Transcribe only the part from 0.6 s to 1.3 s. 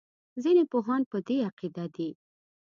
پوهان په